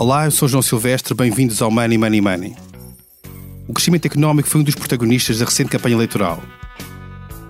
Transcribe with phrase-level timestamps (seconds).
[0.00, 2.56] Olá, eu sou João Silvestre, bem-vindos ao Money Money Money.
[3.68, 6.42] O crescimento económico foi um dos protagonistas da recente campanha eleitoral.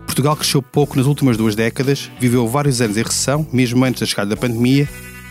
[0.05, 4.07] Portugal cresceu pouco nas últimas duas décadas, viveu vários anos em recessão, mesmo antes da
[4.07, 4.89] chegada da pandemia,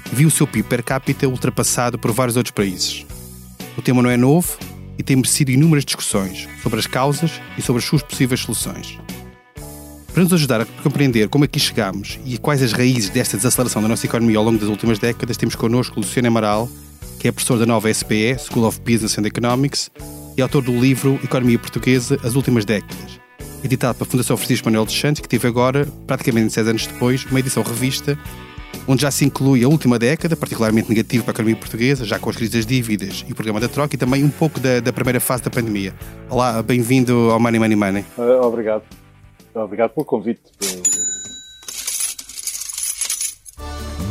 [0.09, 3.05] e viu o seu PIB per capita ultrapassado por vários outros países.
[3.77, 4.57] O tema não é novo
[4.97, 8.97] e tem merecido inúmeras discussões sobre as causas e sobre as suas possíveis soluções.
[10.13, 13.89] Para nos ajudar a compreender como aqui chegamos e quais as raízes desta desaceleração da
[13.89, 16.69] nossa economia ao longo das últimas décadas, temos connosco Luciano Amaral,
[17.19, 19.91] que é professor da nova SPE, School of Business and Economics,
[20.37, 23.19] e autor do livro Economia Portuguesa, As Últimas Décadas,
[23.63, 27.39] editado pela Fundação Francisco Manuel de Santos, que teve agora, praticamente seis anos depois, uma
[27.39, 28.17] edição revista,
[28.87, 32.29] onde já se inclui a última década, particularmente negativa para a economia portuguesa, já com
[32.29, 34.93] as crises das dívidas e o programa da troca, e também um pouco da, da
[34.93, 35.93] primeira fase da pandemia.
[36.29, 38.05] Olá, bem-vindo ao Money Money Money.
[38.17, 38.83] Uh, obrigado.
[39.53, 40.41] Obrigado pelo convite.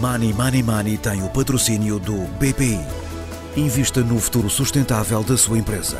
[0.00, 2.78] Money Money Money tem o patrocínio do BPI.
[3.56, 5.98] Invista no futuro sustentável da sua empresa.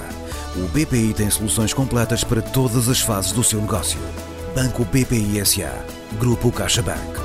[0.54, 3.98] O BPI tem soluções completas para todas as fases do seu negócio.
[4.54, 5.84] Banco BPI SA.
[6.16, 7.18] Grupo CaixaBank.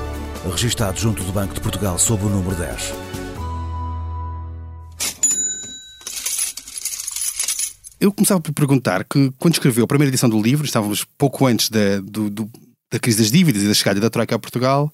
[0.49, 2.93] Registado junto do Banco de Portugal sob o número 10.
[7.99, 11.69] Eu começava por perguntar que, quando escreveu a primeira edição do livro, estávamos pouco antes
[11.69, 12.49] da, do, do,
[12.91, 14.91] da crise das dívidas e da chegada da Troika a Portugal,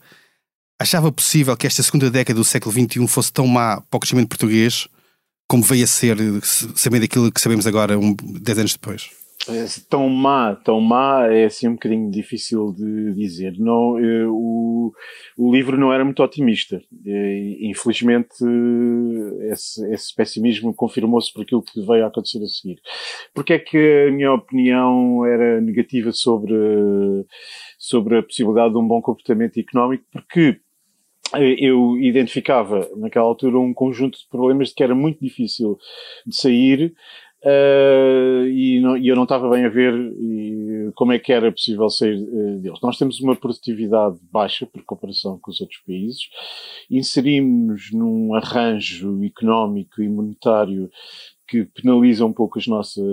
[0.80, 4.30] achava possível que esta segunda década do século XXI fosse tão má para o crescimento
[4.30, 4.88] português
[5.50, 6.16] como veio a ser,
[6.76, 9.10] sabendo aquilo que sabemos agora, um, dez anos depois?
[9.48, 13.54] É, tão má, tão má é assim um bocadinho difícil de dizer.
[13.58, 14.92] Não, eh, o,
[15.38, 16.80] o livro não era muito otimista.
[17.62, 18.36] infelizmente,
[19.50, 22.80] esse, esse pessimismo confirmou-se por aquilo que veio a acontecer a seguir.
[23.34, 26.54] Porque é que a minha opinião era negativa sobre,
[27.80, 30.04] sobre a possibilidade de um bom comportamento económico?
[30.12, 30.60] Porque
[31.38, 35.78] eu identificava naquela altura um conjunto de problemas de que era muito difícil
[36.26, 36.94] de sair
[37.44, 41.52] uh, e, não, e, eu não estava bem a ver e, como é que era
[41.52, 42.80] possível sair uh, deles.
[42.82, 46.30] Nós temos uma produtividade baixa por comparação com os outros países,
[46.90, 50.90] inserimos-nos num arranjo económico e monetário
[51.48, 53.04] que penaliza um pouco as nossas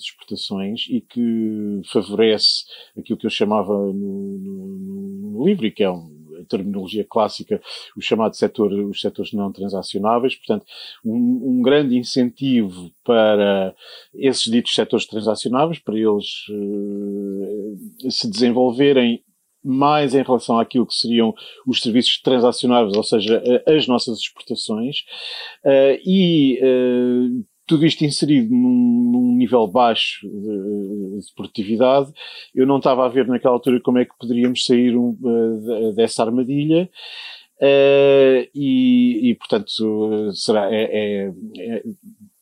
[0.00, 2.64] exportações e que favorece
[2.98, 6.11] aquilo que eu chamava no, no, no livro, que é um
[6.56, 7.60] terminologia clássica,
[7.96, 10.36] o chamado setor, os setores não transacionáveis.
[10.36, 10.66] Portanto,
[11.04, 13.74] um, um grande incentivo para
[14.14, 19.22] esses ditos setores transacionáveis, para eles uh, se desenvolverem
[19.64, 21.32] mais em relação àquilo que seriam
[21.66, 24.98] os serviços transacionáveis, ou seja, as nossas exportações,
[25.64, 32.12] uh, e uh, tudo isto inserido num, num nível baixo de, de, produtividade,
[32.54, 36.22] eu não estava a ver naquela altura como é que poderíamos sair um, uh, dessa
[36.22, 36.88] armadilha.
[37.58, 41.82] Uh, e, e, portanto, será, é, é, é,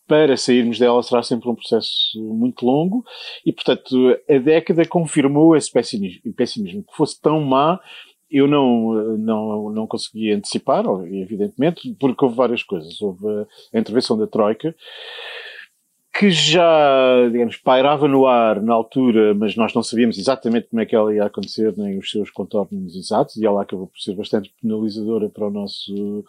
[0.06, 3.04] para sairmos dela será sempre um processo muito longo
[3.44, 7.78] e, portanto, a década confirmou esse pessimismo, pessimismo que fosse tão má
[8.30, 13.00] eu não, não, não consegui antecipar, evidentemente, porque houve várias coisas.
[13.00, 13.26] Houve
[13.74, 14.74] a intervenção da Troika,
[16.12, 20.86] que já, digamos, pairava no ar na altura, mas nós não sabíamos exatamente como é
[20.86, 24.52] que ela ia acontecer, nem os seus contornos exatos, e ela acabou por ser bastante
[24.60, 26.24] penalizadora para o nosso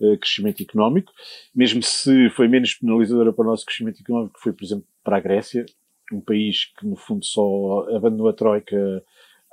[0.00, 1.12] uh, crescimento económico,
[1.54, 5.20] mesmo se foi menos penalizadora para o nosso crescimento económico, foi, por exemplo, para a
[5.20, 5.64] Grécia,
[6.12, 9.02] um país que, no fundo, só abandonou a Troika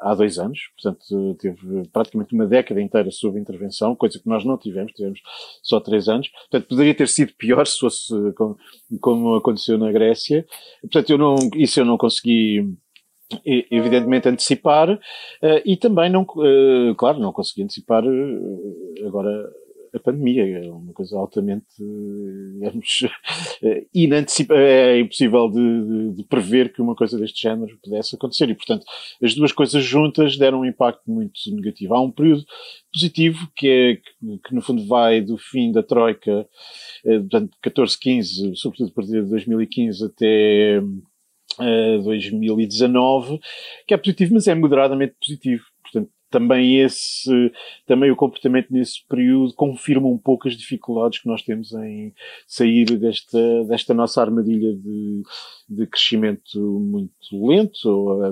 [0.03, 4.57] há dois anos, portanto teve praticamente uma década inteira sob intervenção, coisa que nós não
[4.57, 5.21] tivemos, tivemos
[5.61, 8.57] só três anos, portanto poderia ter sido pior se fosse como,
[8.99, 10.45] como aconteceu na Grécia,
[10.81, 12.75] portanto eu não, isso eu não consegui
[13.45, 14.99] evidentemente antecipar uh,
[15.65, 18.03] e também não, uh, claro, não consegui antecipar
[19.05, 19.51] agora
[19.93, 20.43] a pandemia.
[20.43, 23.05] É uma coisa altamente, digamos,
[23.93, 28.49] inantecipa é impossível de, de, de, prever que uma coisa deste género pudesse acontecer.
[28.49, 28.85] E, portanto,
[29.21, 31.93] as duas coisas juntas deram um impacto muito negativo.
[31.93, 32.45] Há um período
[32.91, 36.47] positivo que é, que, que no fundo vai do fim da Troika,
[37.05, 40.81] eh, portanto, 14, 15, sobretudo a partir de 2015 até
[42.03, 43.39] 2019,
[43.87, 45.63] que é positivo, mas é moderadamente positivo
[46.33, 47.29] também esse,
[47.85, 52.11] também o comportamento nesse período confirma um pouco as dificuldades que nós temos em
[52.47, 55.21] sair desta, desta nossa armadilha de,
[55.69, 57.13] de crescimento muito
[57.47, 58.23] lento, ou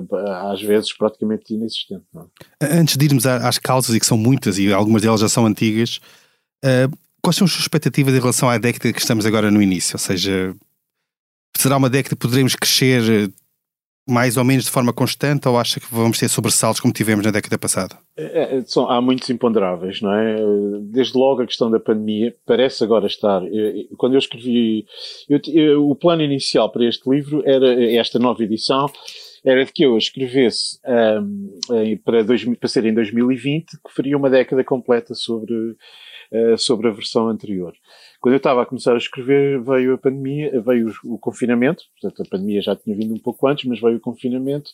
[0.50, 2.02] às vezes praticamente inexistente.
[2.60, 2.76] É?
[2.76, 6.00] Antes de irmos às causas, e que são muitas, e algumas delas já são antigas,
[6.64, 6.90] uh,
[7.22, 9.94] quais são as suas expectativas em relação à década que estamos agora no início?
[9.94, 10.52] Ou seja,
[11.56, 13.32] será uma década que poderemos crescer
[14.08, 17.30] mais ou menos de forma constante ou acha que vamos ter sobressaltos como tivemos na
[17.30, 17.96] década passada?
[18.16, 20.36] É, é são, há muitos imponderáveis, não é?
[20.82, 23.42] Desde logo a questão da pandemia parece agora estar.
[23.96, 24.84] Quando eu escrevi.
[25.28, 28.86] Eu, eu, o plano inicial para este livro era esta nova edição
[29.44, 31.58] era de que eu escrevesse um,
[32.04, 36.92] para, dois, para ser em 2020, que faria uma década completa sobre, uh, sobre a
[36.92, 37.72] versão anterior.
[38.20, 42.22] Quando eu estava a começar a escrever, veio a pandemia, veio o, o, confinamento, portanto
[42.22, 44.70] a pandemia já tinha vindo um pouco antes, mas veio o confinamento,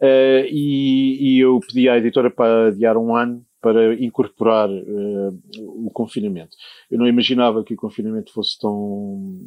[0.00, 5.88] uh, e, e, eu pedi à editora para adiar um ano para incorporar uh, o
[5.92, 6.56] confinamento.
[6.90, 9.38] Eu não imaginava que o confinamento fosse tão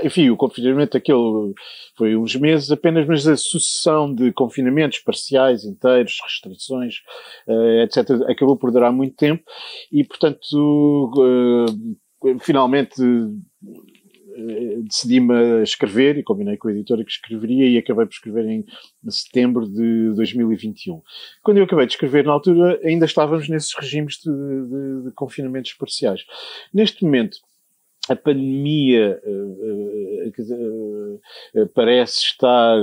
[0.00, 1.52] enfim, o confinamento aquele
[1.96, 6.96] foi uns meses apenas, mas a sucessão de confinamentos parciais, inteiros, restrições,
[7.46, 9.42] uh, etc., acabou por durar muito tempo
[9.90, 17.76] e, portanto, uh, finalmente uh, decidi-me escrever e combinei com a editora que escreveria e
[17.76, 18.64] acabei por escrever em
[19.08, 21.02] setembro de 2021.
[21.42, 25.74] Quando eu acabei de escrever, na altura, ainda estávamos nesses regimes de, de, de confinamentos
[25.74, 26.24] parciais.
[26.72, 27.36] Neste momento,
[28.08, 31.20] a pandemia uh, uh,
[31.54, 32.76] uh, parece estar,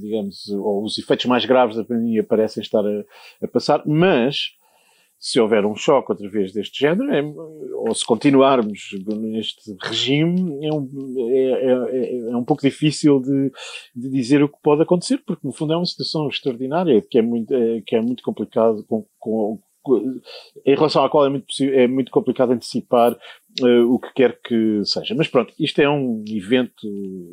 [0.00, 3.04] digamos, ou os efeitos mais graves da pandemia parecem estar a,
[3.42, 4.52] a, passar, mas
[5.18, 10.72] se houver um choque outra vez deste género, é, ou se continuarmos neste regime, é
[10.72, 10.88] um,
[11.28, 13.52] é, é, é um pouco difícil de,
[13.94, 17.22] de, dizer o que pode acontecer, porque no fundo é uma situação extraordinária, que é
[17.22, 17.52] muito,
[17.86, 19.60] que é muito complicado com, com
[20.64, 24.82] em relação à qual é muito, é muito complicado antecipar uh, o que quer que
[24.84, 25.14] seja.
[25.14, 26.86] Mas pronto, isto é um evento,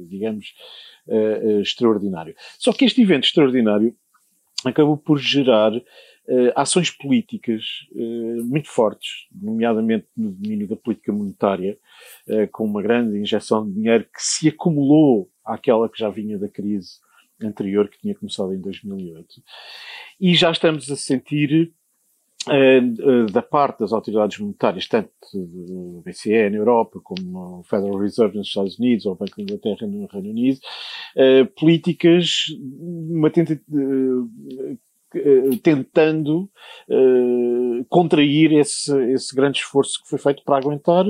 [0.10, 0.54] digamos,
[1.08, 2.36] uh, uh, extraordinário.
[2.58, 3.96] Só que este evento extraordinário
[4.66, 5.72] acabou por gerar
[6.58, 7.64] ações políticas
[8.44, 11.78] muito fortes, nomeadamente no domínio da política monetária,
[12.52, 17.00] com uma grande injeção de dinheiro que se acumulou àquela que já vinha da crise
[17.42, 19.26] anterior, que tinha começado em 2008.
[20.20, 21.72] E já estamos a sentir
[23.32, 28.48] da parte das autoridades monetárias, tanto do BCE na Europa, como o Federal Reserve nos
[28.48, 30.60] Estados Unidos ou o Banco de Inglaterra no Reino Unido,
[31.16, 33.60] eh, políticas uma tenta,
[35.64, 36.50] tentando
[37.90, 41.06] contrair esse, esse grande esforço que foi feito para aguentar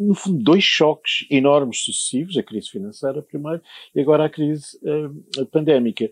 [0.00, 3.60] no fundo, dois choques enormes sucessivos, a crise financeira primeiro
[3.94, 6.10] e agora a crise uh, pandémica.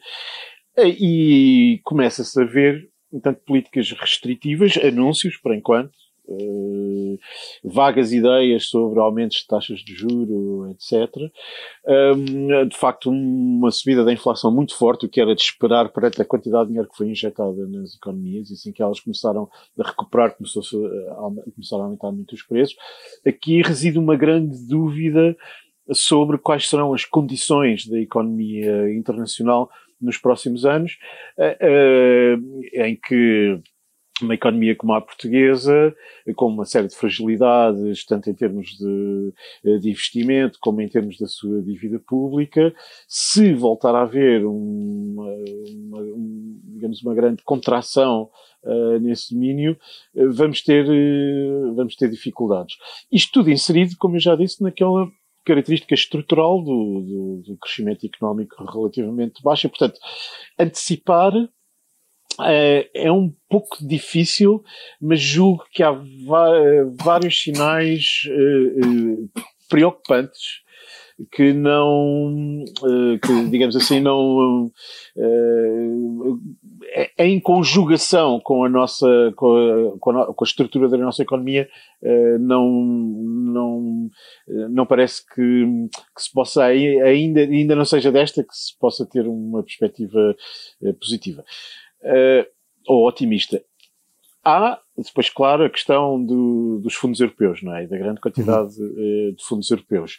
[0.76, 5.92] E começa-se a ver portanto, políticas restritivas, anúncios, por enquanto,
[6.28, 7.18] uh,
[7.64, 11.32] vagas ideias sobre aumentos de taxas de juro, etc.
[11.86, 16.20] Um, de facto, uma subida da inflação muito forte, o que era de esperar perante
[16.20, 19.88] a quantidade de dinheiro que foi injetada nas economias, e assim que elas começaram a
[19.88, 22.76] recuperar, começou a, começaram a aumentar muito os preços.
[23.26, 25.36] Aqui reside uma grande dúvida
[25.90, 30.98] sobre quais serão as condições da economia internacional nos próximos anos,
[31.38, 33.60] uh, em que
[34.22, 35.94] uma economia como a portuguesa,
[36.36, 39.32] com uma série de fragilidades, tanto em termos de,
[39.64, 42.74] eh, de, investimento como em termos da sua dívida pública,
[43.06, 48.28] se voltar a haver uma, uma, um, digamos, uma grande contração
[48.64, 49.76] uh, nesse domínio,
[50.14, 52.76] vamos, ter, uh, vamos ter dificuldades.
[53.10, 55.08] Isto tudo inserido, como eu já disse, naquela
[55.48, 59.68] característica estrutural do, do, do crescimento económico relativamente baixa.
[59.68, 59.98] Portanto,
[60.58, 61.32] antecipar
[62.42, 64.62] é, é um pouco difícil,
[65.00, 65.90] mas julgo que há
[67.02, 69.30] vários sinais uh,
[69.68, 70.62] preocupantes
[71.32, 74.70] que não, uh, que digamos assim, não,
[76.92, 80.96] é, é em conjugação com a nossa, com a, com a, com a estrutura da
[80.96, 81.68] nossa economia,
[82.02, 84.10] uh, não, não,
[84.70, 85.66] não parece que,
[86.14, 90.36] que, se possa, ainda, ainda não seja desta, que se possa ter uma perspectiva
[91.00, 91.44] positiva.
[92.86, 93.60] Ou otimista.
[94.44, 97.86] Há, depois, claro, a questão do, dos fundos europeus, não é?
[97.86, 99.34] Da grande quantidade uhum.
[99.36, 100.18] de fundos europeus.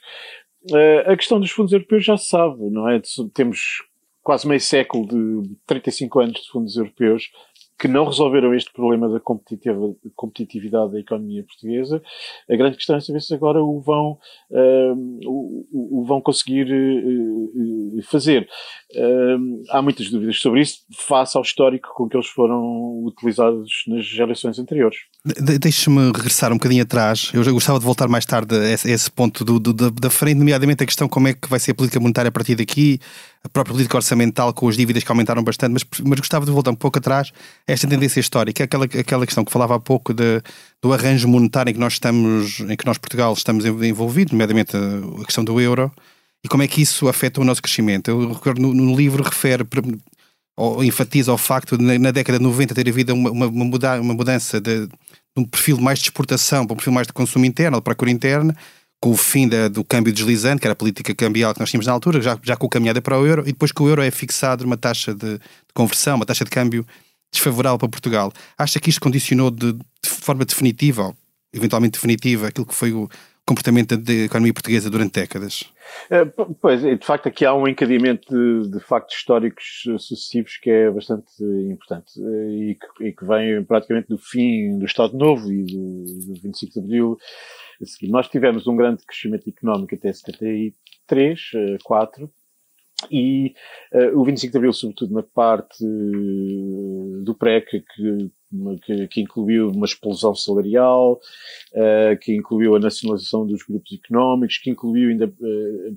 [1.06, 3.02] A questão dos fundos europeus já se sabe, não é?
[3.34, 3.84] Temos
[4.22, 7.32] quase meio século de 35 anos de fundos europeus
[7.80, 12.04] que não resolveram este problema da competitividade da economia portuguesa.
[12.50, 14.20] A grande questão é saber se agora o vão,
[14.52, 18.50] uh, o, o, vão conseguir uh, fazer.
[18.94, 24.06] Uh, há muitas dúvidas sobre isso, face ao histórico com que eles foram utilizados nas
[24.06, 24.98] gerações anteriores.
[25.26, 27.30] De Deixe-me regressar um bocadinho atrás.
[27.34, 30.10] Eu já gostava de voltar mais tarde a esse, a esse ponto do, do, da,
[30.10, 33.02] frente, nomeadamente a questão como é que vai ser a política monetária a partir daqui,
[33.44, 36.72] a própria política orçamental com as dívidas que aumentaram bastante, mas, mas gostava de voltar
[36.72, 37.34] um pouco atrás
[37.68, 40.42] esta tendência histórica, aquela, aquela questão que falava há pouco de,
[40.82, 45.22] do arranjo monetário em que nós estamos, em que nós, Portugal, estamos envolvidos, nomeadamente a,
[45.22, 45.92] a questão do euro,
[46.46, 48.10] e como é que isso afeta o nosso crescimento.
[48.10, 49.66] Eu recordo no, no livro refere
[50.60, 54.60] ou enfatiza o facto de na, década de 90 ter havido uma, uma, uma mudança
[54.60, 54.94] de, de,
[55.38, 58.54] um perfil mais de exportação para um perfil mais de consumo interno, de procura interna,
[59.02, 61.88] com o fim da, do câmbio deslizante, que era a política cambial que nós tínhamos
[61.88, 64.02] na altura, já, já com a caminhada para o euro, e depois que o euro
[64.02, 66.86] é fixado numa taxa de, de conversão, uma taxa de câmbio
[67.32, 68.34] desfavorável para Portugal.
[68.58, 71.16] Acha que isto condicionou de, de forma definitiva, ou
[71.54, 73.08] eventualmente definitiva, aquilo que foi o
[73.46, 75.64] comportamento da economia portuguesa durante décadas?
[76.10, 76.26] Eh,
[76.62, 81.44] pois, de facto, aqui há um encadeamento de, de factos históricos sucessivos que é bastante
[81.44, 86.04] importante eh, e que, e que vem praticamente do fim do Estado Novo e do,
[86.34, 87.18] do 25 de Abril.
[88.10, 91.40] Nós tivemos um grande crescimento económico até 73,
[91.84, 92.30] 4,
[93.10, 93.54] e
[93.94, 98.32] uh, o 25 de Abril, sobretudo na parte do PREC, que,
[98.84, 101.20] que, que, incluiu uma explosão salarial,
[101.74, 105.32] uh, que incluiu a nacionalização dos grupos económicos, que incluiu ainda,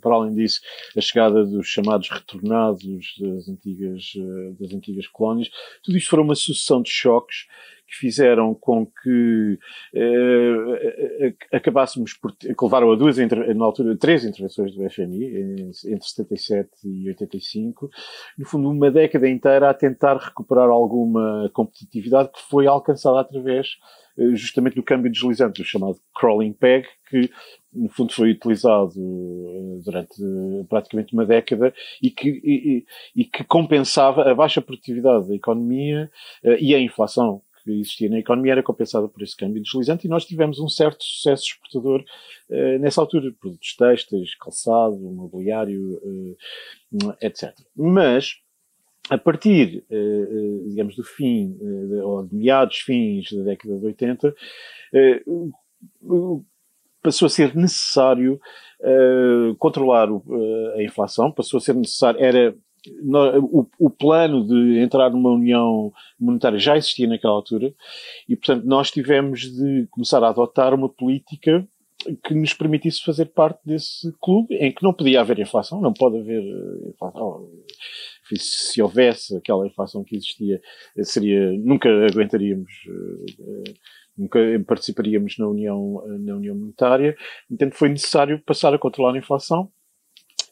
[0.01, 0.61] para além disso,
[0.97, 4.13] a chegada dos chamados retornados das antigas,
[4.59, 5.51] das antigas colónias.
[5.83, 7.47] Tudo isto foi uma sucessão de choques
[7.93, 9.59] que fizeram com que
[9.95, 16.71] uh, acabássemos por que levaram a duas na altura três intervenções do FMI entre 77
[16.85, 17.91] e 85
[18.39, 23.77] no fundo uma década inteira a tentar recuperar alguma competitividade que foi alcançada através
[24.17, 27.31] uh, justamente do câmbio deslizante o chamado crawling peg que
[27.75, 28.95] no fundo foi utilizado
[29.85, 30.15] durante
[30.69, 36.11] praticamente uma década e que, e, e que compensava a baixa produtividade da economia
[36.61, 40.25] e a inflação que existia na economia era compensada por esse câmbio deslizante e nós
[40.25, 42.05] tivemos um certo sucesso exportador
[42.51, 46.37] uh, nessa altura, produtos têxteis, calçado, mobiliário, uh,
[47.21, 47.55] etc.
[47.77, 48.37] Mas,
[49.09, 51.57] a partir, uh, digamos, do fim,
[52.03, 54.35] ou de meados, fins da década de 80,
[57.03, 58.41] passou a ser necessário
[59.59, 60.09] controlar
[60.77, 62.55] a inflação, passou a ser necessário, era
[62.91, 67.73] o, o, plano de entrar numa união monetária já existia naquela altura
[68.29, 71.67] e, portanto, nós tivemos de começar a adotar uma política
[72.25, 76.19] que nos permitisse fazer parte desse clube em que não podia haver inflação, não pode
[76.19, 77.49] haver eh, inflação.
[78.35, 80.61] Se houvesse aquela inflação que existia,
[81.03, 83.73] seria, nunca aguentaríamos, eh,
[84.17, 87.17] nunca participaríamos na União, na União Monetária.
[87.49, 89.71] Portanto, foi necessário passar a controlar a inflação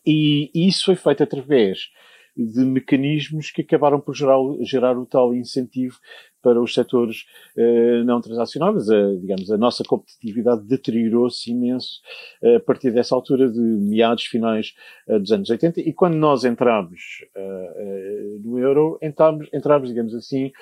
[0.06, 1.90] e isso foi feito através
[2.36, 5.96] de mecanismos que acabaram por gerar, gerar o tal incentivo
[6.42, 8.86] para os setores uh, não transacionáveis.
[9.20, 12.00] Digamos, a nossa competitividade deteriorou-se imenso
[12.42, 14.74] uh, a partir dessa altura de meados finais
[15.06, 17.00] dos anos 80 e quando nós entramos
[18.44, 20.52] no euro, entramos, entramos, digamos assim,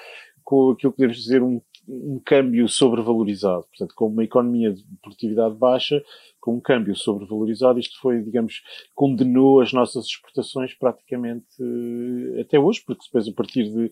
[0.49, 3.65] com aquilo que podemos dizer um, um câmbio sobrevalorizado.
[3.65, 6.03] Portanto, com uma economia de produtividade baixa,
[6.41, 8.63] com um câmbio sobrevalorizado, isto foi, digamos,
[8.95, 13.91] condenou as nossas exportações praticamente uh, até hoje, porque depois, a partir de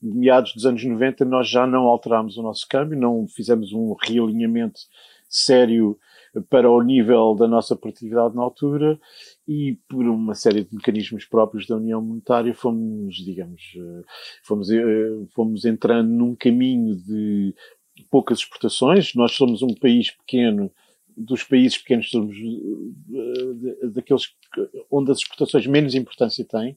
[0.00, 4.80] meados dos anos 90, nós já não alterámos o nosso câmbio, não fizemos um realinhamento
[5.28, 5.98] sério
[6.50, 8.98] para o nível da nossa produtividade na altura
[9.48, 14.04] e por uma série de mecanismos próprios da União Monetária fomos, digamos, eh,
[14.42, 17.54] fomos, eh, fomos entrando num caminho de
[18.10, 19.14] poucas exportações.
[19.14, 20.70] Nós somos um país pequeno
[21.16, 24.34] dos países pequenos somos uh, daqueles
[24.90, 26.76] onde as exportações menos importância têm.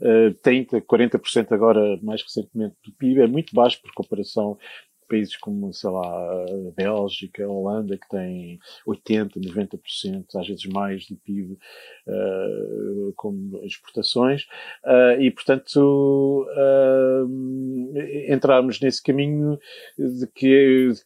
[0.00, 4.58] Uh, 30, 40% agora, mais recentemente, do PIB, é muito baixo por comparação
[5.08, 11.06] países como, sei lá, a Bélgica, a Holanda, que têm 80%, 90%, às vezes mais
[11.06, 11.58] do PIB
[12.06, 14.46] uh, como exportações,
[14.84, 19.58] uh, e portanto uh, entrarmos nesse caminho
[19.98, 21.04] de que, de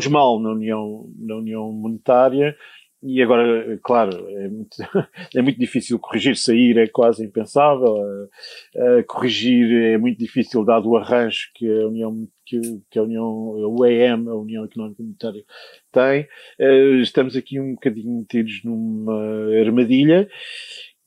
[0.00, 2.56] que mal na União, na União Monetária
[3.06, 4.76] e agora, claro, é muito,
[5.36, 8.24] é muito difícil corrigir, sair é quase impensável, uh,
[8.76, 12.58] uh, corrigir é muito difícil dado o arranjo que a União, que,
[12.90, 15.44] que a União, o EM, a União Económica Monetária
[15.92, 16.22] tem.
[16.58, 20.26] Uh, estamos aqui um bocadinho metidos numa armadilha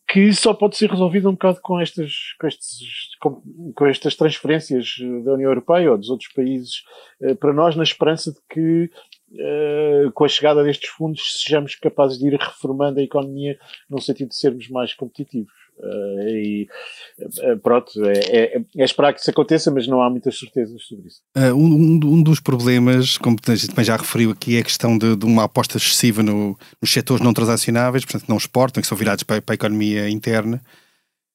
[0.08, 2.80] que só pode ser resolvida um bocado com estas, com, estes,
[3.20, 3.42] com,
[3.76, 6.84] com, estas transferências da União Europeia ou dos outros países
[7.42, 8.90] para nós, na esperança de que
[9.30, 14.30] Uh, com a chegada destes fundos, sejamos capazes de ir reformando a economia no sentido
[14.30, 15.52] de sermos mais competitivos.
[15.78, 16.68] Uh, e
[17.20, 21.08] uh, pronto, é, é, é, esperar que isso aconteça, mas não há muitas certezas sobre
[21.08, 21.22] isso.
[21.36, 25.16] Um, um, dos problemas, como a gente também já referiu aqui, é a questão de,
[25.16, 29.24] de uma aposta excessiva no, nos setores não transacionáveis, portanto, não exportam, que são virados
[29.24, 30.62] para, para a economia interna.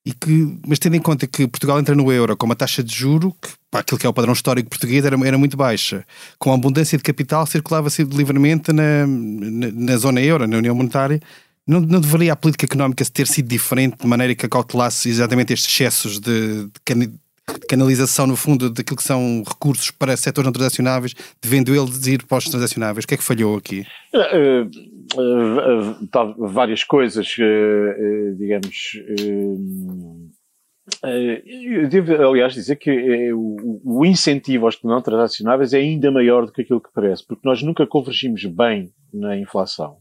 [0.04, 2.92] E que, mas tendo em conta que Portugal entra no euro com uma taxa de
[2.92, 6.04] juro que, para aquilo que é o padrão histórico português, era, era muito baixa,
[6.40, 11.20] com a abundância de capital circulava-se livremente na, na, na, zona euro, na União Monetária,
[11.64, 15.72] Não, não deveria a política económica ter sido diferente de maneira que acautelasse exatamente estes
[15.72, 17.12] excessos de, de,
[17.68, 22.38] canalização, no fundo, daquilo que são recursos para setores não transacionáveis, devendo eles ir para
[22.38, 23.04] os transacionáveis?
[23.04, 23.84] O que é que falhou aqui?
[24.14, 24.68] Uh,
[25.20, 27.26] uh, uh, várias coisas,
[28.36, 28.92] digamos.
[31.02, 36.62] Eu devo, aliás, dizer que o incentivo aos não transacionáveis é ainda maior do que
[36.62, 39.98] aquilo que parece, porque nós nunca convergimos bem na inflação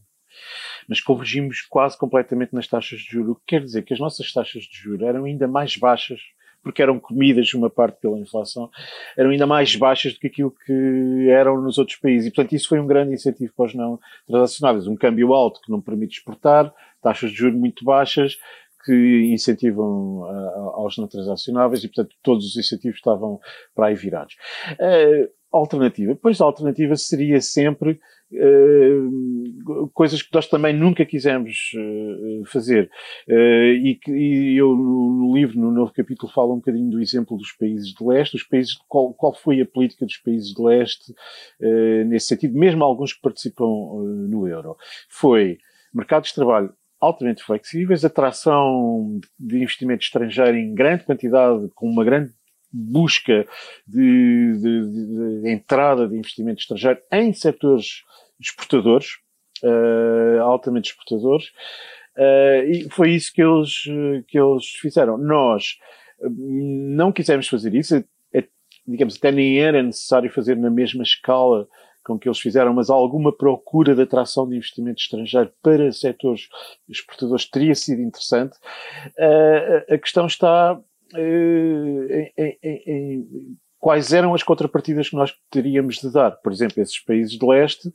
[0.88, 4.32] mas convergimos quase completamente nas taxas de juros, o que quer dizer que as nossas
[4.32, 6.20] taxas de juros eram ainda mais baixas
[6.62, 8.70] porque eram comidas uma parte pela inflação,
[9.16, 12.28] eram ainda mais baixas do que aquilo que eram nos outros países.
[12.28, 14.86] E, portanto, isso foi um grande incentivo para os não transacionáveis.
[14.86, 18.36] Um câmbio alto que não permite exportar, taxas de juros muito baixas,
[18.84, 23.40] que incentivam uh, aos não transacionáveis e, portanto, todos os incentivos estavam
[23.74, 24.36] para aí virados.
[24.72, 26.16] Uh, alternativa.
[26.20, 28.00] Pois a alternativa seria sempre
[28.32, 32.90] uh, coisas que nós também nunca quisemos uh, fazer.
[33.28, 37.36] Uh, e, que, e eu no, livro, no novo capítulo, falo um bocadinho do exemplo
[37.36, 41.14] dos países de leste, os países, qual, qual foi a política dos países de leste
[42.06, 44.76] nesse sentido, mesmo alguns que participam no euro.
[45.08, 45.58] Foi
[45.94, 52.32] mercados de trabalho altamente flexíveis, atração de investimento estrangeiro em grande quantidade, com uma grande
[52.72, 53.46] busca
[53.86, 58.02] de, de, de, entrada de investimento estrangeiro em setores
[58.40, 59.18] exportadores,
[59.62, 61.48] uh, altamente exportadores,
[62.16, 63.82] uh, e foi isso que eles,
[64.26, 65.18] que eles fizeram.
[65.18, 65.76] Nós
[66.30, 68.02] não quisemos fazer isso,
[68.34, 68.44] é,
[68.86, 71.68] digamos, até nem era necessário fazer na mesma escala
[72.04, 76.48] com que eles fizeram, mas alguma procura de atração de investimento estrangeiro para setores
[76.88, 78.56] exportadores teria sido interessante.
[79.18, 80.80] Uh, a questão está
[81.16, 86.30] em, em, em, quais eram as contrapartidas que nós teríamos de dar.
[86.30, 87.92] Por exemplo, esses países de leste,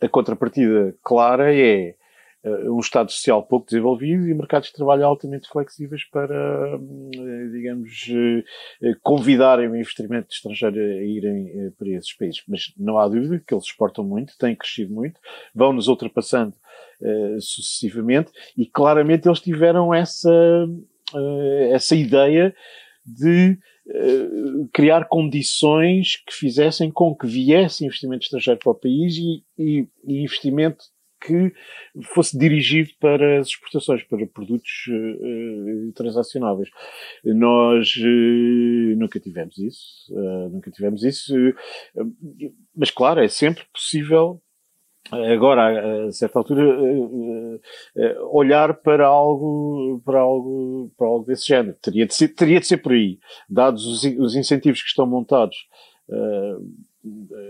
[0.00, 1.96] a contrapartida clara é
[2.44, 8.06] uh, um Estado social pouco desenvolvido e mercados de trabalho altamente flexíveis para, uh, digamos,
[8.08, 12.42] uh, convidarem o investimento estrangeiro a irem para esses países.
[12.46, 15.20] Mas não há dúvida que eles exportam muito, têm crescido muito,
[15.52, 16.54] vão nos ultrapassando
[17.40, 20.95] sucessivamente e claramente eles tiveram essa uh,
[21.70, 22.54] essa ideia
[23.04, 29.44] de uh, criar condições que fizessem com que viesse investimento estrangeiro para o país e,
[29.56, 30.84] e, e investimento
[31.20, 31.52] que
[32.14, 36.68] fosse dirigido para as exportações, para produtos uh, transacionáveis.
[37.24, 41.34] Nós uh, nunca tivemos isso, uh, nunca tivemos isso,
[42.74, 44.40] mas claro, é sempre possível
[45.10, 47.60] agora a certa altura eh,
[47.96, 52.66] eh, olhar para algo para algo para algo desse género teria de ser teria de
[52.66, 55.56] ser por aí dados os, os incentivos que estão montados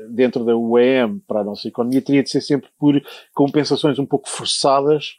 [0.09, 3.01] dentro da UEM para a nossa economia teria de ser sempre por
[3.35, 5.17] compensações um pouco forçadas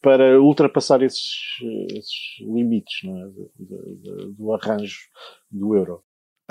[0.00, 1.58] para ultrapassar esses,
[1.90, 3.08] esses limites é?
[3.08, 5.08] do, do, do arranjo
[5.50, 6.02] do euro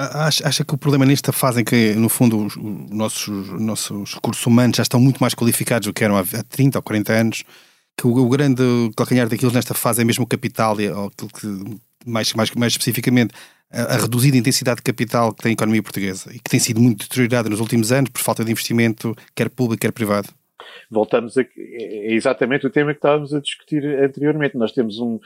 [0.09, 4.45] Acha, acha, que o problema nesta fase em que, no fundo, os, nossos, nossos recursos
[4.45, 7.43] humanos já estão muito mais qualificados do que eram há 30 ou 40 anos,
[7.97, 8.63] que o, o grande
[8.95, 13.33] calcanhar daquilo nesta fase é mesmo o capital, ou aquilo que, mais, mais, mais especificamente,
[13.71, 16.81] a, a, reduzida intensidade de capital que tem a economia portuguesa e que tem sido
[16.81, 20.29] muito deteriorada nos últimos anos por falta de investimento, quer público, quer privado?
[20.89, 21.41] Voltamos a.
[21.41, 24.57] É exatamente o tema que estávamos a discutir anteriormente.
[24.57, 25.19] Nós temos um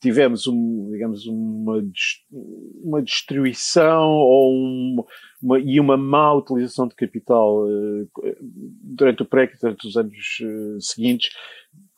[0.00, 1.82] tivemos um, digamos, uma,
[2.82, 5.04] uma destruição ou um,
[5.42, 8.08] uma, e uma má utilização de capital uh,
[8.82, 11.30] durante o pré durante os anos uh, seguintes,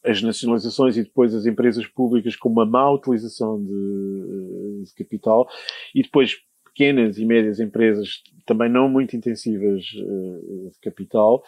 [0.04, 5.46] as nacionalizações e depois as empresas públicas com uma má utilização de, uh, de capital
[5.94, 11.42] e depois pequenas e médias empresas também não muito intensivas de capital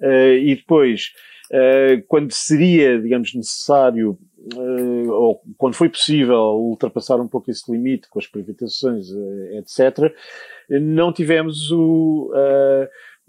[0.00, 1.12] e depois
[2.08, 4.18] quando seria, digamos, necessário
[4.54, 10.12] uh, ou quando foi possível ultrapassar um pouco esse limite com as privatizações, uh, etc.,
[10.68, 12.30] não tivemos o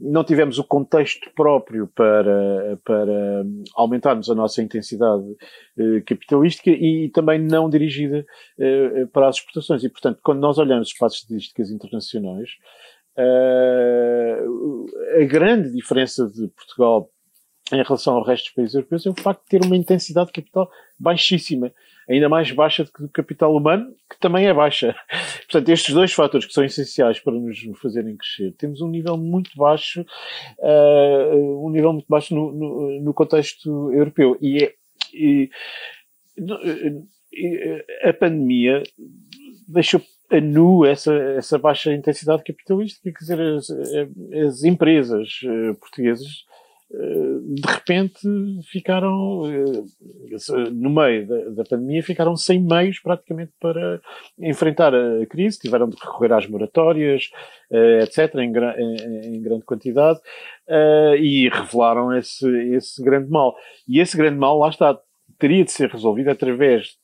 [0.01, 5.25] não tivemos o contexto próprio para, para aumentarmos a nossa intensidade
[6.05, 8.25] capitalística e também não dirigida
[9.12, 9.84] para as exportações.
[9.84, 12.49] E, portanto, quando nós olhamos para as estatísticas internacionais,
[15.21, 17.10] a grande diferença de Portugal
[17.71, 20.34] em relação ao resto dos países europeus é o facto de ter uma intensidade de
[20.34, 21.71] capital baixíssima,
[22.10, 24.95] ainda mais baixa do que o capital humano, que também é baixa.
[25.49, 29.51] Portanto, estes dois fatores que são essenciais para nos fazerem crescer, temos um nível muito
[29.55, 30.05] baixo,
[30.60, 34.38] uh, um nível muito baixo no, no, no contexto europeu.
[34.41, 34.73] E, é,
[35.13, 35.49] e,
[37.32, 38.82] e, a pandemia
[39.67, 40.01] deixou
[40.32, 46.48] a nu essa, essa baixa intensidade capitalística, quer dizer, as, as empresas uh, portuguesas
[46.91, 48.19] de repente
[48.71, 49.43] ficaram,
[50.71, 54.02] no meio da, pandemia, ficaram sem meios praticamente para
[54.39, 57.30] enfrentar a crise, tiveram de recorrer às moratórias,
[58.02, 58.52] etc., em,
[59.36, 60.19] em, grande quantidade,
[61.19, 63.56] e revelaram esse, esse grande mal.
[63.88, 64.99] E esse grande mal, lá está,
[65.38, 66.97] teria de ser resolvido através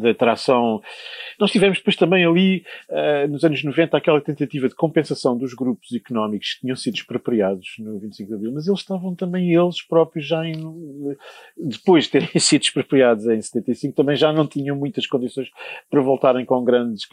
[0.00, 0.80] da atração.
[1.38, 5.92] Nós tivemos depois também ali, uh, nos anos 90, aquela tentativa de compensação dos grupos
[5.92, 10.26] económicos que tinham sido expropriados no 25 de Abril, mas eles estavam também eles próprios
[10.26, 10.54] já em,
[11.56, 15.48] depois de terem sido expropriados em 75, também já não tinham muitas condições
[15.90, 17.08] para voltarem com grandes,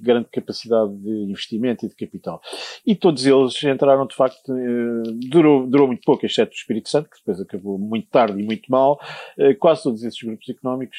[0.00, 2.40] grande capacidade de investimento e de capital.
[2.86, 7.10] E todos eles entraram, de facto, uh, durou, durou muito pouco, exceto o Espírito Santo,
[7.10, 8.98] que depois acabou muito tarde e muito mal.
[9.38, 10.98] Uh, quase todos esses grupos económicos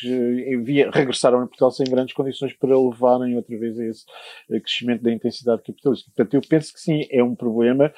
[0.93, 4.05] regressaram regressaram em Portugal sem grandes condições para levarem outra vez a esse
[4.47, 6.11] crescimento da intensidade capitalista.
[6.15, 7.91] Portanto, eu penso que sim, é um problema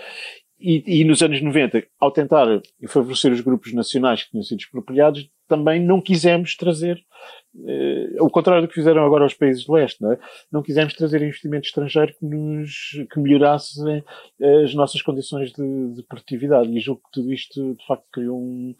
[0.59, 2.47] e, e, nos anos 90, ao tentar
[2.87, 6.99] favorecer os grupos nacionais que tinham sido expropriados, também não quisemos trazer,
[7.65, 10.19] eh, o contrário do que fizeram agora os países do leste, não é?
[10.51, 12.71] Não quisemos trazer investimento estrangeiro que nos,
[13.11, 13.79] que melhorasse
[14.39, 16.69] eh, as nossas condições de, de produtividade.
[16.69, 18.75] E julgo que tudo isto, de facto, criou um,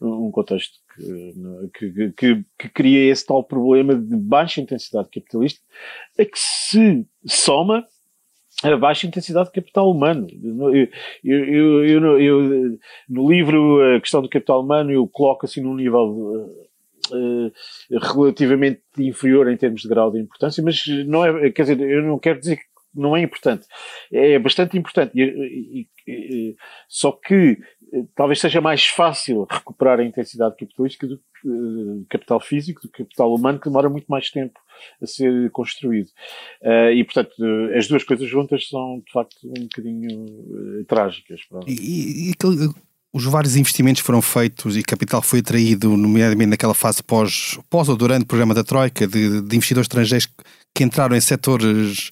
[0.00, 1.34] um contexto que,
[1.74, 5.60] que, que, que cria esse tal problema de baixa intensidade capitalista,
[6.18, 7.84] a que se soma
[8.62, 10.26] a baixa intensidade de capital humano.
[11.24, 16.48] Eu, eu, eu, no livro A Questão do Capital Humano, eu coloco assim num nível
[17.10, 17.52] uh,
[18.00, 22.18] relativamente inferior em termos de grau de importância, mas não é, quer dizer, eu não
[22.18, 23.66] quero dizer que não é importante.
[24.12, 25.12] É bastante importante.
[25.14, 26.56] E, e, e,
[26.88, 27.58] só que
[28.14, 33.58] talvez seja mais fácil recuperar a intensidade capitalística do uh, capital físico, do capital humano,
[33.58, 34.58] que demora muito mais tempo
[35.00, 36.08] a ser construído.
[36.62, 41.40] Uh, e, portanto, uh, as duas coisas juntas são, de facto, um bocadinho trágicas.
[41.66, 42.72] E, e aquele,
[43.12, 47.96] os vários investimentos foram feitos e capital foi atraído, nomeadamente naquela fase pós, pós ou
[47.96, 50.26] durante o programa da Troika, de, de investidores estrangeiros
[50.74, 52.10] que entraram em setores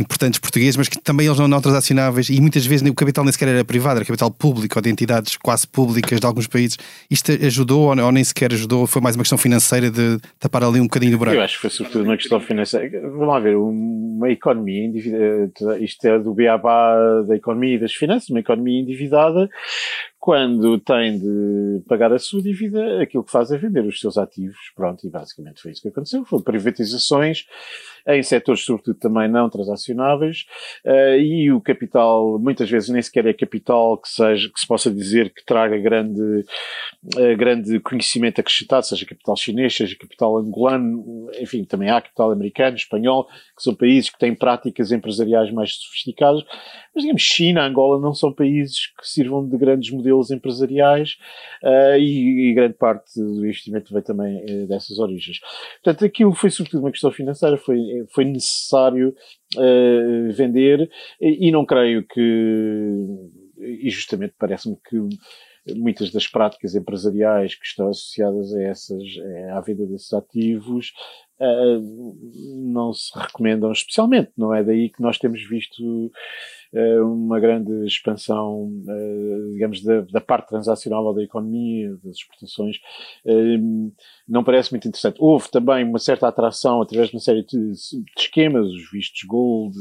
[0.00, 3.32] importantes portugueses, mas que também eles não eram transacionáveis e muitas vezes o capital nem
[3.32, 6.78] sequer era privado, era capital público ou de entidades quase públicas de alguns países.
[7.10, 8.86] Isto ajudou ou nem sequer ajudou?
[8.86, 11.36] Foi mais uma questão financeira de tapar ali um bocadinho do buraco?
[11.36, 13.00] Eu acho que foi sobretudo uma questão financeira.
[13.02, 18.28] Vamos lá ver, uma economia endividada, isto é do beabá da economia e das finanças,
[18.30, 19.48] uma economia endividada
[20.20, 24.70] quando tem de pagar a sua dívida, aquilo que faz é vender os seus ativos.
[24.76, 26.26] Pronto, e basicamente foi isso que aconteceu.
[26.26, 27.46] Foi privatizações
[28.06, 30.46] em setores, sobretudo, também não transacionáveis,
[30.84, 34.90] uh, e o capital, muitas vezes nem sequer é capital que seja, que se possa
[34.90, 41.64] dizer que traga grande, uh, grande conhecimento acrescentado, seja capital chinês, seja capital angolano, enfim,
[41.64, 46.42] também há capital americano, espanhol, que são países que têm práticas empresariais mais sofisticadas,
[46.94, 51.16] mas digamos, China, Angola não são países que sirvam de grandes modelos empresariais
[51.62, 55.38] uh, e, e, grande parte do investimento vem também uh, dessas origens.
[55.82, 57.78] Portanto, aquilo foi sobretudo uma questão financeira, foi,
[58.10, 59.14] foi necessário
[59.56, 62.20] uh, vender e, e não creio que,
[63.58, 64.96] e justamente parece-me que
[65.76, 69.02] muitas das práticas empresariais que estão associadas a essas,
[69.52, 70.92] à venda desses ativos,
[71.40, 72.16] uh,
[72.70, 74.30] não se recomendam especialmente.
[74.36, 76.10] Não é daí que nós temos visto
[76.72, 82.76] uh, uma grande expansão, uh, digamos, da, da, parte transacional da economia, das exportações.
[84.28, 85.16] não parece muito interessante.
[85.18, 89.76] Houve também uma certa atração através de uma série de, de esquemas, os vistos gold,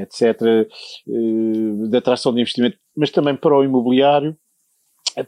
[0.00, 0.66] etc.,
[1.06, 4.36] de atração de investimento, mas também para o imobiliário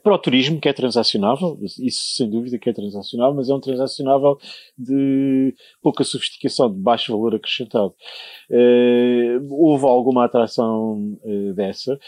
[0.02, 3.60] para o turismo, que é transacionável, isso sem dúvida que é transacionável, mas é um
[3.60, 4.38] transacionável
[4.78, 7.94] de pouca sofisticação, de baixo valor acrescentado.
[8.50, 11.98] Uh, houve alguma atração uh, dessa,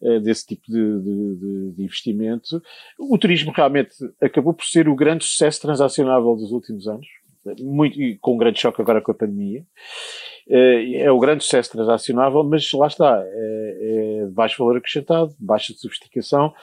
[0.00, 2.62] uh, desse tipo de, de, de, investimento.
[2.98, 7.06] O turismo realmente acabou por ser o grande sucesso transacionável dos últimos anos,
[7.60, 9.64] muito, com um grande choque agora com a pandemia.
[10.48, 15.74] É o grande sucesso transacionável, mas lá está, é, é de baixo valor acrescentado, baixa
[15.74, 16.54] sofisticação,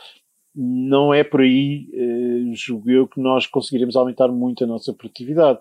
[0.55, 5.59] não é por aí, eh, julgo eu, que nós conseguiremos aumentar muito a nossa produtividade.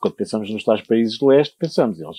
[0.00, 2.18] Quando pensamos nos tais países de leste, pensamos, eles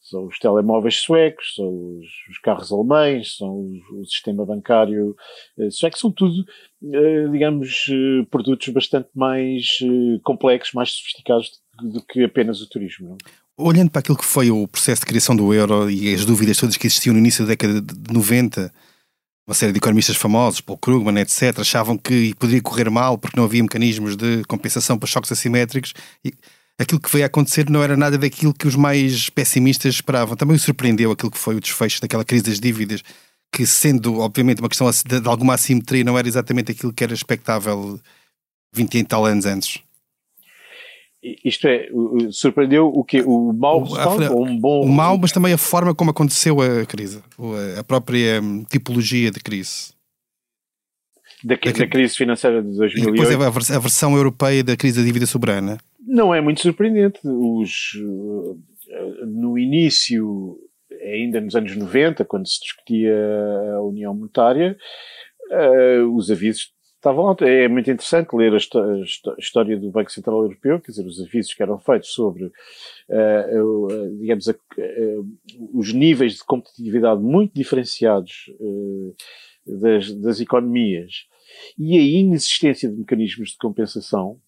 [0.00, 5.16] são os telemóveis suecos, são os, os carros alemães, são os, o sistema bancário
[5.58, 6.44] eh, sueco, são tudo,
[6.84, 7.86] eh, digamos,
[8.30, 9.78] produtos bastante mais
[10.22, 13.10] complexos, mais sofisticados do, do que apenas o turismo.
[13.10, 13.18] Não?
[13.66, 16.76] Olhando para aquilo que foi o processo de criação do euro e as dúvidas todas
[16.76, 18.72] que existiam no início da década de 90,
[19.50, 23.42] uma série de economistas famosos, Paul Krugman, etc., achavam que poderia correr mal porque não
[23.42, 25.92] havia mecanismos de compensação para choques assimétricos.
[26.24, 26.32] E
[26.78, 30.36] aquilo que veio a acontecer não era nada daquilo que os mais pessimistas esperavam.
[30.36, 33.02] Também surpreendeu aquilo que foi o desfecho daquela crise das dívidas,
[33.52, 37.12] que sendo, obviamente, uma questão de, de alguma assimetria, não era exatamente aquilo que era
[37.12, 37.98] expectável
[38.72, 39.80] 20 e tal anos antes.
[41.22, 41.86] Isto é,
[42.30, 44.80] surpreendeu o que O mau resultado ou um bom.
[44.82, 47.22] O mau, mas também a forma como aconteceu a crise,
[47.78, 49.92] a própria hum, tipologia de crise.
[51.44, 53.08] Da, da, da crise financeira de 2008.
[53.08, 55.78] E depois é a versão europeia da crise da dívida soberana.
[56.06, 57.20] Não é muito surpreendente.
[57.24, 58.58] Os, uh,
[59.26, 60.58] no início,
[61.02, 63.14] ainda nos anos 90, quando se discutia
[63.74, 64.76] a União Monetária,
[65.50, 67.36] uh, os avisos estavam lá.
[67.40, 68.58] É muito interessante ler a,
[69.38, 74.18] história do Banco Central Europeu, quer dizer, os avisos que eram feitos sobre, uh, uh,
[74.18, 74.54] digamos, a,
[75.72, 78.52] os níveis de competitividade muito diferenciados
[79.66, 81.26] das, das economias
[81.78, 84.38] e a inexistência de mecanismos de compensação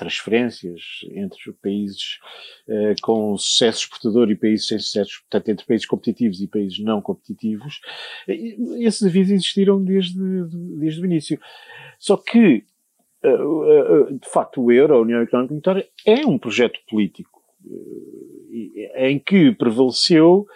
[0.00, 0.80] transferências
[1.12, 2.18] entre países
[2.66, 7.02] uh, com sucesso exportador e países sem sucesso, portanto, entre países competitivos e países não
[7.02, 7.80] competitivos,
[8.26, 10.18] esses avisos existiram desde,
[10.78, 11.38] desde o início.
[11.98, 12.64] Só que,
[13.22, 17.38] uh, uh, de facto, o euro, a União Económica Monetária, é um projeto político
[18.96, 20.46] em que prevaleceu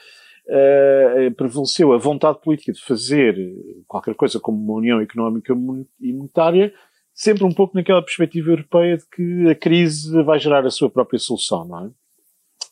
[0.47, 3.35] Uh, prevaleceu a vontade política de fazer
[3.89, 5.55] qualquer coisa como uma União Económica
[5.99, 6.71] e Monetária
[7.15, 11.19] sempre um pouco naquela perspectiva europeia de que a crise vai gerar a sua própria
[11.19, 11.91] solução, não é?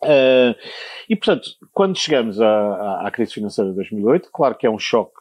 [0.04, 0.56] Uh,
[1.08, 5.14] e, portanto, quando chegamos à, à, crise financeira de 2008, claro que é um choque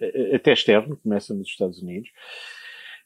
[0.00, 2.10] eh, até externo, começa nos Estados Unidos,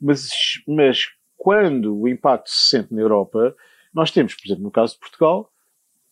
[0.00, 0.30] mas,
[0.66, 3.54] mas quando o impacto se sente na Europa,
[3.94, 5.52] nós temos, por exemplo, no caso de Portugal,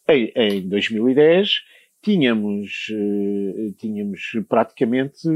[0.08, 1.64] em, em 2010,
[2.00, 5.28] tínhamos, uh, tínhamos praticamente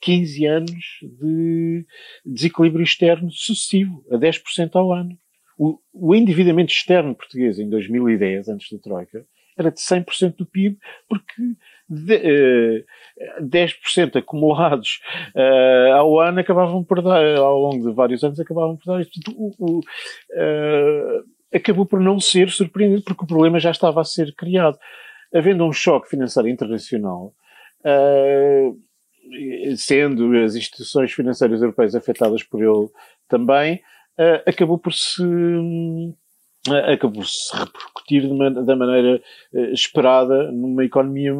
[0.00, 1.86] 15 anos de
[2.24, 5.18] desequilíbrio externo sucessivo, a 10% ao ano.
[5.58, 9.26] O, o endividamento externo português em 2010, antes da Troika,
[9.58, 11.42] era de 100% do PIB, porque
[11.88, 12.84] de, uh,
[13.18, 15.00] eh, 10% acumulados
[15.34, 19.18] uh, ao ano acabavam por dar, ao longo de vários anos, acabavam por dar isto.
[19.36, 24.32] O, o, uh, acabou por não ser surpreendente, porque o problema já estava a ser
[24.36, 24.78] criado.
[25.34, 27.34] Havendo um choque financeiro internacional,
[29.76, 32.88] sendo as instituições financeiras europeias afetadas por ele
[33.28, 33.76] também,
[34.18, 36.14] uh, acabou por se uh,
[36.92, 38.28] acabou se repercutir
[38.64, 41.34] da maneira uh, esperada numa economia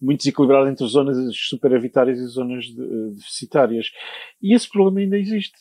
[0.00, 3.90] muito desequilibrada entre zonas superavitárias e zonas de, deficitárias.
[4.42, 5.58] E esse problema ainda existe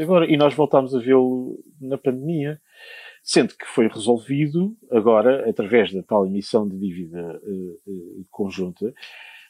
[0.00, 2.60] agora, e nós voltámos a vê-lo na pandemia
[3.22, 8.92] sendo que foi resolvido agora através da tal emissão de dívida uh, uh, conjunta,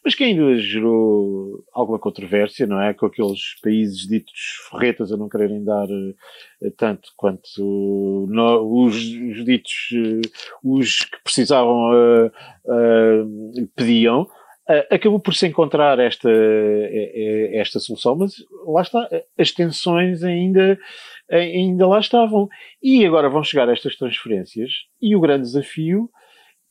[0.04, 2.92] mas que ainda gerou alguma controvérsia, não é?
[2.92, 4.32] Com aqueles países ditos
[4.68, 10.20] forretas a não quererem dar uh, tanto quanto no, os, os, ditos, uh,
[10.64, 14.26] os que precisavam uh, pediam.
[14.90, 16.30] acabou por se encontrar esta,
[17.52, 18.34] esta solução, mas
[18.66, 20.78] lá está, as tensões ainda,
[21.30, 22.48] ainda lá estavam.
[22.82, 26.10] E agora vão chegar estas transferências e o grande desafio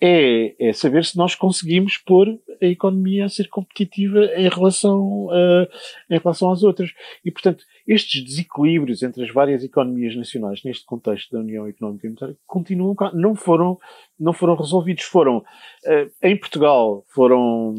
[0.03, 2.27] é, é, saber se nós conseguimos pôr
[2.59, 5.67] a economia a ser competitiva em relação, uh,
[6.09, 6.89] em relação às outras.
[7.23, 12.09] E, portanto, estes desequilíbrios entre as várias economias nacionais neste contexto da União Económica e
[12.09, 13.77] Monetária continuam, não foram,
[14.19, 15.03] não foram resolvidos.
[15.03, 17.75] Foram, uh, em Portugal, foram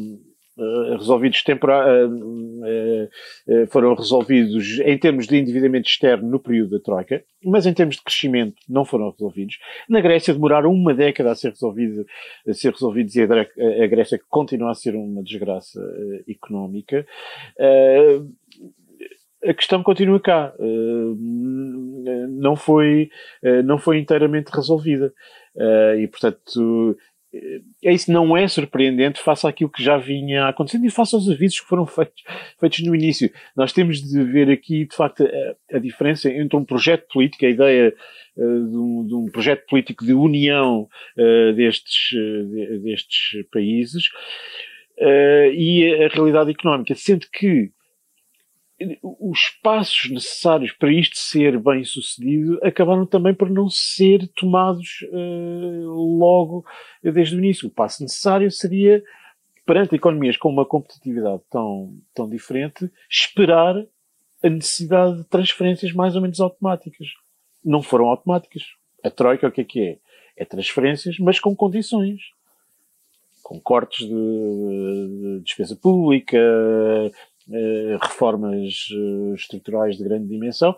[0.55, 7.23] resolvidos temporar, uh, uh, foram resolvidos em termos de endividamento externo no período da Troika,
[7.43, 9.57] mas em termos de crescimento não foram resolvidos.
[9.89, 12.05] Na Grécia demoraram uma década a ser, resolvido,
[12.47, 15.81] a ser resolvidos e a, Grécia continua a ser uma desgraça
[16.29, 17.05] económica.
[19.43, 20.53] a questão continua cá.
[22.29, 23.09] não foi,
[23.65, 25.11] não foi inteiramente resolvida.
[25.99, 26.95] e, portanto,
[27.81, 31.67] isso não é surpreendente face àquilo que já vinha acontecendo e face aos avisos que
[31.67, 32.23] foram feitos,
[32.59, 33.31] feitos no início.
[33.55, 37.49] Nós temos de ver aqui, de facto, a, a diferença entre um projeto político, a
[37.49, 37.93] ideia
[38.37, 44.09] uh, de, um, de, um, projeto político de união uh, destes, uh, destes países
[45.55, 47.71] e a, a realidade económica, sendo que
[49.01, 56.17] os passos necessários para isto ser bem sucedido acabaram também por não ser tomados uh,
[56.17, 56.65] logo
[57.01, 57.67] desde o início.
[57.67, 59.03] O passo necessário seria,
[59.65, 63.75] perante economias com uma competitividade tão, tão diferente, esperar
[64.43, 67.07] a necessidade de transferências mais ou menos automáticas.
[67.63, 68.63] Não foram automáticas.
[69.03, 69.97] A Troika, o que é que é?
[70.35, 72.21] É transferências, mas com condições.
[73.41, 76.37] Com cortes de, de despesa pública,
[78.01, 80.75] reformas uh, estruturais de grande dimensão.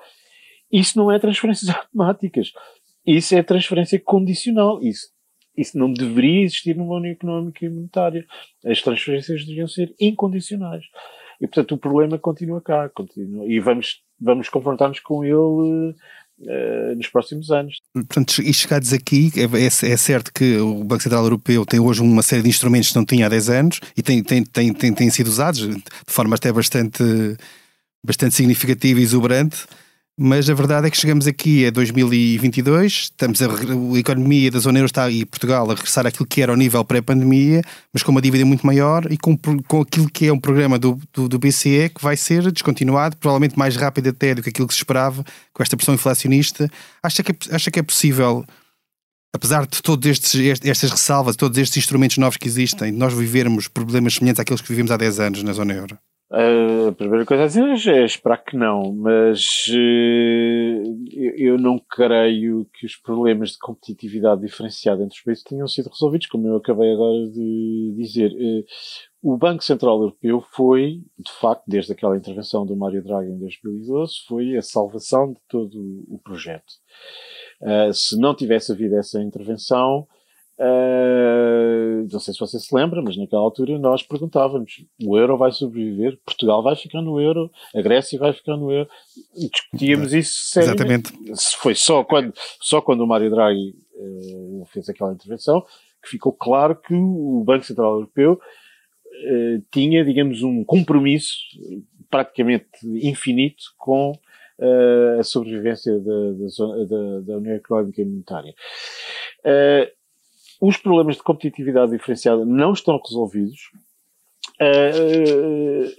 [0.71, 2.51] Isso não é transferências automáticas.
[3.06, 4.82] Isso é transferência condicional.
[4.82, 5.13] Isso
[5.58, 8.25] isso não deveria existir numa União Económica e Monetária.
[8.65, 10.84] As transferências deviam ser incondicionais.
[11.39, 12.89] E, portanto, o problema continua cá.
[12.89, 15.95] Continua, e vamos, vamos confrontar-nos com ele
[16.39, 17.82] uh, nos próximos anos.
[17.93, 22.02] Portanto, e chegados aqui, é, é, é, certo que o Banco Central Europeu tem hoje
[22.02, 24.93] uma série de instrumentos que não tinha há 10 anos e tem, tem, tem, tem,
[24.93, 27.04] tem sido usados de forma até bastante,
[28.04, 29.65] bastante significativa e exuberante
[30.17, 34.80] mas a verdade é que chegamos aqui a 2022, estamos a, a economia da zona
[34.80, 38.21] euro está e Portugal a regressar àquilo que era o nível pré-pandemia, mas com uma
[38.21, 41.89] dívida muito maior e com, com aquilo que é um programa do, do, do, BCE
[41.93, 45.21] que vai ser descontinuado, provavelmente mais rápido até do que aquilo que se esperava,
[45.54, 46.69] com esta pressão inflacionista.
[47.04, 48.45] Acha que é, acha que é possível,
[49.36, 54.39] apesar de todas estas ressalvas, todos estes instrumentos novos que existem, nós vivermos problemas semelhantes
[54.39, 55.97] àqueles que vivemos há 10 anos na zona euro?
[56.38, 62.86] A primeira coisa a dizer é esperar que não, mas uh, eu não creio que
[62.86, 67.26] os problemas de competitividade diferenciada entre os países tenham sido resolvidos, como eu acabei agora
[67.30, 68.34] de dizer.
[68.34, 68.65] Uh,
[69.24, 74.15] o Banco Central Europeu foi, de facto, desde aquela intervenção do Mário Draghi em 2012,
[74.28, 76.74] foi a salvação de todo o projeto.
[77.62, 80.06] Uh, se não tivesse havido essa intervenção,
[80.58, 85.52] Uh, não sei se você se lembra, mas naquela altura nós perguntávamos: o euro vai
[85.52, 86.18] sobreviver?
[86.26, 87.52] Portugal vai ficar no euro?
[87.76, 88.89] A Grécia vai ficar no euro?
[89.36, 91.12] Discutíamos isso seriamente.
[91.13, 91.58] Exatamente.
[91.58, 95.62] Foi só quando, só quando o Mário Draghi uh, fez aquela intervenção
[96.02, 101.36] que ficou claro que o Banco Central Europeu uh, tinha, digamos, um compromisso
[102.10, 104.13] praticamente infinito com
[105.20, 108.56] a sobrevivência da, da, da, da União Económica e Monetária.
[109.44, 109.94] Uh,
[110.67, 113.71] os problemas de competitividade diferenciada não estão resolvidos.
[114.62, 115.91] Uh,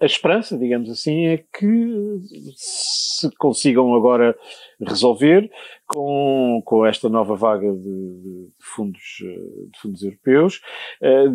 [0.00, 2.18] a esperança, digamos assim, é que
[2.56, 4.36] se consigam agora
[4.80, 5.48] resolver
[5.86, 10.60] com, com esta nova vaga de, de fundos, de fundos europeus,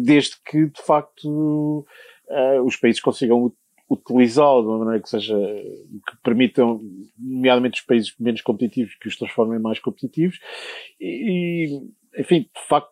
[0.03, 1.85] desde que, de facto,
[2.65, 3.53] os países consigam
[3.89, 6.81] utilizá-lo de uma maneira que seja, que permitam,
[7.17, 10.39] nomeadamente os países menos competitivos, que os transformem mais competitivos,
[10.99, 11.79] e,
[12.17, 12.91] enfim, de facto,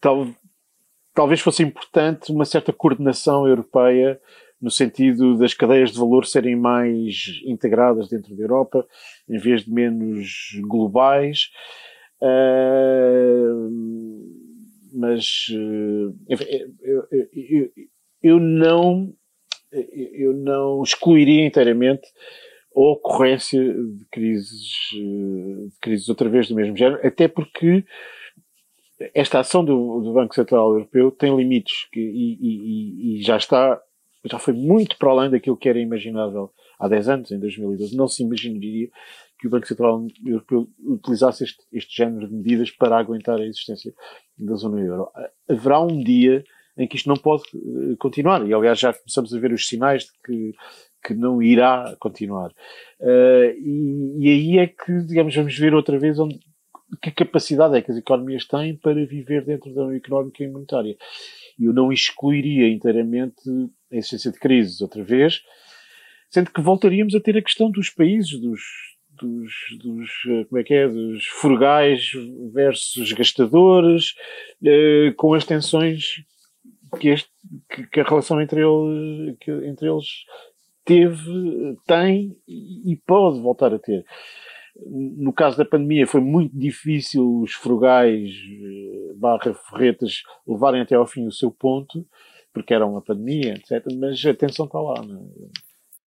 [0.00, 0.28] tal,
[1.14, 4.20] talvez fosse importante uma certa coordenação europeia
[4.60, 8.86] no sentido das cadeias de valor serem mais integradas dentro da Europa,
[9.28, 11.50] em vez de menos globais.
[12.20, 13.68] Uh,
[14.94, 17.70] mas uh, eu, eu,
[18.22, 19.12] eu, não
[19.72, 22.06] eu não excluiria inteiramente
[22.74, 27.84] ocorrência de crises, de crises outra vez do mesmo género, até porque
[29.14, 33.80] esta ação do, do Banco Central Europeu tem limites que, e, e, e, já está,
[34.24, 37.96] já foi muito para além daquilo que era imaginável há 10 anos, em 2012.
[37.96, 38.88] Não se imaginaria
[39.38, 43.92] que o Banco Central Europeu utilizasse este, este género de medidas para aguentar a existência
[44.38, 45.08] da zona euro.
[45.48, 46.44] Haverá um dia
[46.76, 48.46] em que isto não pode eh, continuar.
[48.46, 50.54] E, aliás, já começamos a ver os sinais de que
[51.02, 52.50] que não irá continuar.
[53.00, 56.38] Uh, e, e, aí é que, digamos, vamos ver outra vez onde,
[57.00, 60.96] que capacidade é que as economias têm para viver dentro da União Económica e Monetária.
[61.58, 63.42] Eu não excluiria inteiramente
[63.90, 65.42] a existência de crises outra vez,
[66.30, 68.60] sendo que voltaríamos a ter a questão dos países, dos,
[69.10, 72.10] dos, dos eh, como é que é, dos frugais
[72.52, 74.14] versus gastadores,
[74.62, 76.24] uh, com as tensões
[76.98, 77.30] que, este,
[77.70, 80.06] que, que, a relação entre, ele, que, entre eles
[80.84, 84.04] teve, tem e pode voltar a ter.
[84.86, 91.06] No caso da pandemia foi muito difícil os frugais eh, barra ferretas levarem até ao
[91.06, 92.06] fim o seu ponto,
[92.54, 93.84] porque era uma pandemia, etc.
[93.98, 95.02] Mas a atenção está lá.
[95.02, 95.24] Não é?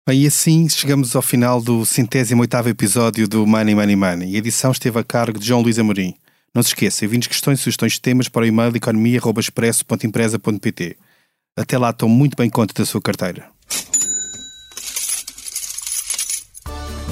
[0.08, 4.36] Bem, e assim chegamos ao final do centésimo oitavo episódio do Money Money Money.
[4.36, 6.16] A edição esteve a cargo de João Luís Amorim.
[6.56, 10.98] Não se esqueça, enviem questões e sugestões de temas para o e-mail economia.expresso.empresa.pt.
[11.56, 13.50] Até lá, estou muito bem conta da sua carteira.